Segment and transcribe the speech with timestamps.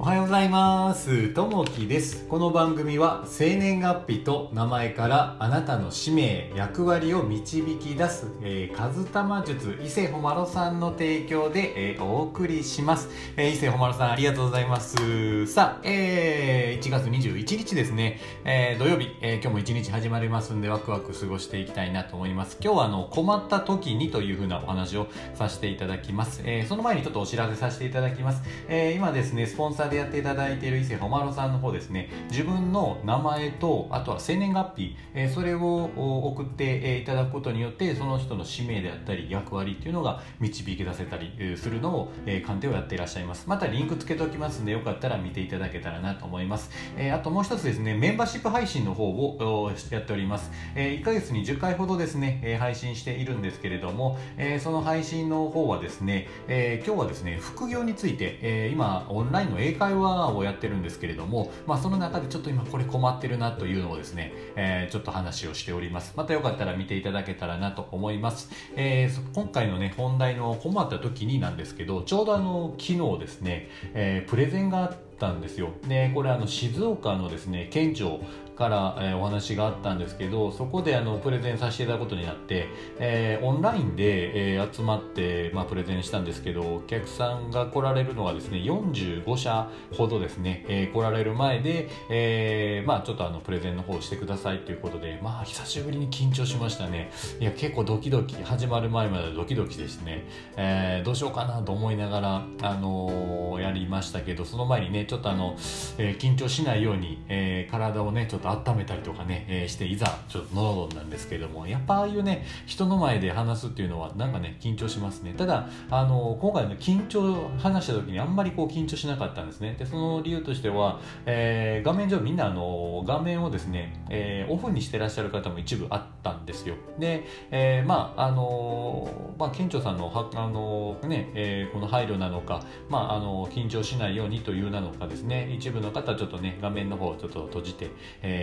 [0.00, 1.28] おはようございます。
[1.34, 2.24] ともきです。
[2.26, 13.10] この番組は生年月日と名前からあなたの使命、役割を導き出す、えー、カズタマ術伊勢ほまろさんの提供で、えーお送りします。
[13.36, 15.46] えー伊勢ほまろさんありがとうございます。
[15.46, 22.56] さあ、えー1月21日ですね、えー土曜日、えー今日も一日始まりますんでワクワク過ごしていきたいなと思います。
[22.64, 26.40] 今日はあの困った時にというふうなお話をさせていただきます。
[26.46, 28.40] えーその前にちょっとお知らせさせていただきます。
[28.66, 43.48] えー今ですね、スポンサーでやっていただいている伊勢ほまろさんの方ですね、自分の名前と、あとは生年月日、えーそれを送っていただくことによって、その人の使命であったり、役割っていうのが導き出せたりするのを、えー鑑定をやっていらっしゃいます。
[43.48, 46.70] またリンクつけておきますんで、よかったら見ていただけたらなと思います。
[46.96, 50.50] えーあともう一つですね、メンバーシップ配信の方をやっております。
[50.74, 66.12] え1ヶ月に10回ほどですね、配信しているんですけれども、えその配信の方はですね、え今日はですね、副業について、え今、オンラインの英会会話をやってるんですけれども、まあ、その中でちょっと今これ困ってるなというのをですね、えーちょっと話をしております。
[66.16, 68.50] またよかったら見ていただけたらなと思います。
[68.76, 75.70] えー今回のね、本題の困った時になんですけど、ちょうどあの、昨日ですね、えープレゼンがあったんですよ。
[75.88, 78.20] で、これあの、静岡のですね、県庁
[78.60, 97.10] から、えーお話があったんですけど、そこであの、プレゼンさせていただくことになって、えーオンラインで、えー集まって、まあ、プレゼンしたんですけど、お客さんが来られるのがですね、45社ほどですね、えー来られる前で、えーまあ、ちょっとあの、プレゼンの方をしてくださいということで、まあ、久しぶりに緊張しましたね。
[97.40, 100.24] いや、結構ドキドキ、始まる前までドキドキですね。
[100.56, 105.54] えーどうしようかなと思いながら、あのーやりましたけど、その前にね、ちょっとあの、
[105.98, 115.34] えー緊張しないように、えー体をね、ちょっと温めたりとかね、えーして、いざ、ちょっと喉なんですけれども、やっぱああいうね、人の前で話すっていうのは、なんかね、緊張しますね。
[115.36, 119.76] ただ、あのー今回の緊張、話した時にあんまりこう緊張しなかったんですね。
[119.78, 126.74] で、その理由としては、えー画面上みんなあのー画面をですね、えーオフにしてらっしゃる方も一部あったんですよ。
[126.98, 137.90] で、えーまあ、あのーまあ、県庁さんのは、あのーね、えーこの配慮なのか、まあ、あの緊張しないようにというなのかですね、一部の方ちょっとね、画面の方をちょっと閉じて、
[138.22, 138.39] えー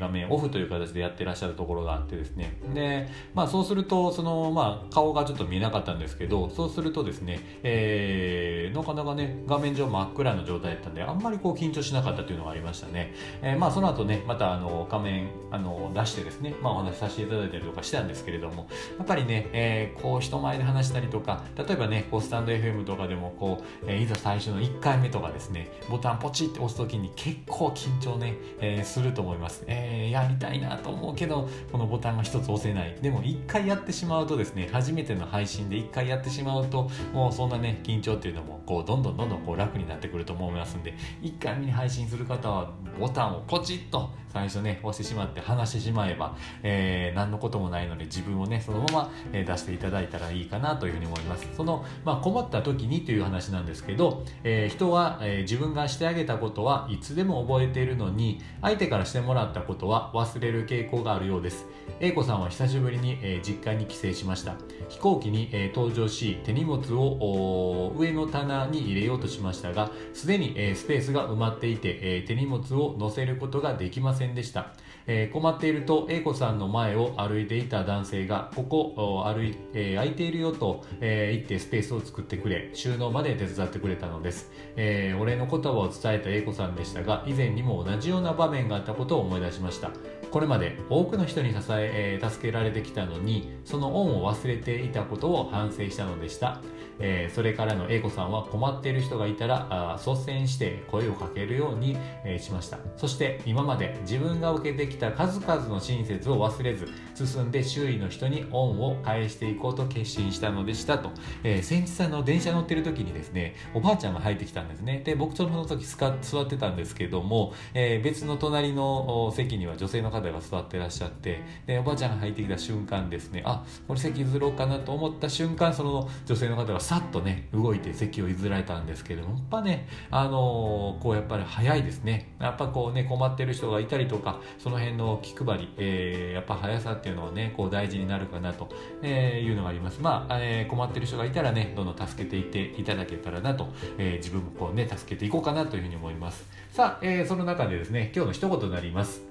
[0.00, 13.14] 画面オフという形でやってらっしゃるところがあってですね、で、まあ、そうすると、その、まあ、顔がちょっと見えなかったんですけど、そうするとですね、えーなかなかね、画面上真っ暗な状態だったんで、あんまりこう緊張しなかったというのがありましたね。
[13.40, 18.66] えーまあ、その後ね、またあの画面あの出してですね、まあ、お話しさせていただいたりとかしたんですけれども、
[18.98, 29.64] やっぱりね、えーこう人前で話したりとか、例えばね、こうスタンド FM とかでもこう、えいざ最初の1回目とかですね、ボタンポチって押すときに結構緊張ね、えーするると思います。
[29.66, 32.96] えーやりたいなと思うけど、このボタンが一つ押せない。
[33.02, 42.70] でも1回やってしまうとですね、初めての配信で1回やってしまうと、もうそんなね、緊張っていうのも、こう、どんどんどんどんこう楽になってくると思いますんで、1回目に配信する方は、
[43.00, 51.48] ボタンをポチッと最初ね、押してしまって話してしまえば、えー何のこともないので自分をね、そのまま、出していただいたらいいかなというふうに思います。
[51.56, 61.66] その、まあ、困った時にという話なんですけど、えー人は、えー自分がしてあげたことはいつでも覚えているのに、相手からしてもらったことは忘れる傾向があるようです。
[62.00, 64.54] A 子さんは久しぶりに、えー実家に帰省しました。
[64.88, 74.72] 飛行機に、えー登場し、手荷物を上の棚に入れようとしましたが、すでに、えースペースが埋まっていて、えー手荷物を載せることができませんでした。
[75.06, 84.50] えー困っていると、英子さんの前を歩いていた男性が、ここ歩い、えー空いているよと、えー言ってスペースを作ってくれ、収納まで手伝ってくれたのです。
[84.76, 89.90] えーお礼の言葉を伝えた英子さんでしたが、以前にも同じような場面があったことを思い出しました。
[90.30, 96.60] これまで多くの人に支ええー助けられてきたのに、その恩を忘れていたことを反省したのでした。
[96.98, 111.10] えーそれからの英子さんは困っている人がいたらあ率先して声をかけるように、えーしましたそして今まで自分が受けてきた数々の親切を忘れず進んで周囲の人に恩を返していこうと決心したのでしたと、
[111.42, 115.02] えー先日あの電車乗ってる時にですねおばあちゃんが入ってきたんですね。
[115.04, 132.34] で僕その時座ってたんですけども、えー別の隣の席には女性の方が座ってらっしゃってでおばあちゃんが入ってきた瞬間ですねあこれ席譲ろうかなと思った瞬間その女性の方がさっとね動いて席を譲られたんですけどもやっぱねあのーこうやっぱり早いですね。
[132.40, 138.68] やっぱこうね困ってる人がいたりとかその辺の気配り、えーやっぱ速さっていうのはねこう大事になるかなと、
[139.06, 140.00] いうのがあります。
[140.00, 146.44] まあ、えー困ってる人がいたらねどんどん助けていっていただけたらなと、えー自分もこうね助けていこうかなというふうに思います。
[146.70, 149.22] さあ、えーその中でですね今日の一言になります。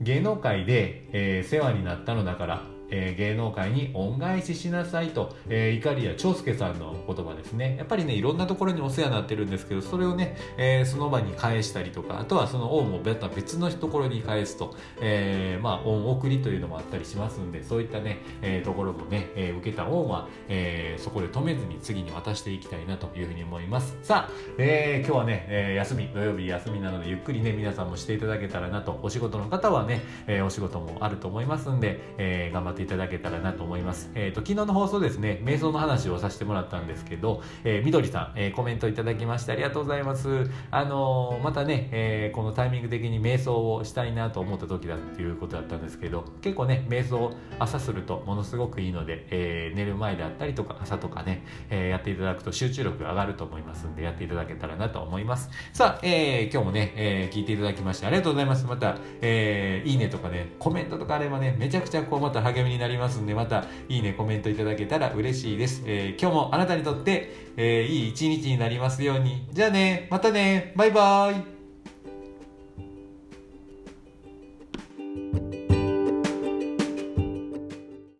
[0.00, 7.76] 芸能界で、えー世話になったのだからえー、芸能界に恩返ししなさいと、えー、碇谷長介さんの言葉ですね。
[7.78, 23.96] やっぱりねいろんなところにお世話になってるんですけどそれをね、えー、その場に返したりとかあとはその恩を別のところに返すと、えー、まあ恩送りというのもあったりしますんでそういったね、えー、ところもね、えー、受けた恩は、えー、そこで止めずに次に渡していきたいなというふうに思います。
[24.02, 34.10] さあ、えー、今日はね、えー、休み土曜日休みなのでゆっくりね皆さんもしていただけたらなとお仕事の方はね、えー、お仕事もあると思いますんで、えー、頑張ってていただけたらなと思います。
[34.14, 40.50] えっ、ー、と、昨日の放送ですね、瞑想の話をさせてもらったんですけど、えー、みどりさん、えー、コメントいただきましてありがとうございます。
[40.70, 55.50] あのー、またね、え、このタイミング的に瞑想をしたいなと思った時だっていうことだったんですけど、結構ね、瞑想朝するとものすごくいいので、え、寝る前であったりとか朝とかね、え、やっていただくと集中力が上がると思いますんで、やっていただけたらなと思います。
[55.72, 58.66] さあ、え、今日もね、え、聞いていただきましてありがとうございます。
[58.66, 65.82] また、えー、いいねとかね、コメントとかあればね、めちゃくちゃこうまた励みみになりますんで、またいいね、コメントいただけたら嬉しいです。
[65.86, 69.46] えー、今日もあなたにとって、えー、いい一日になりますように。
[69.52, 71.55] じゃあね、またね、バイバーイ。